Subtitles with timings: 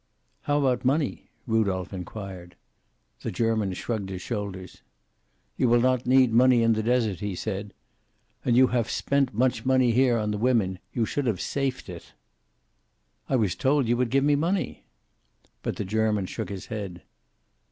[0.49, 2.55] "How about money?" Rudolph inquired.
[3.21, 4.81] The German shrugged his shoulders.
[5.57, 7.71] "You will not need money in the desert," he said.
[8.43, 10.79] "And you haf spent much money here, on the women.
[10.91, 12.13] You should have safed it."
[13.29, 14.85] "I was told you would give me money."
[15.61, 17.03] But the German shook his head.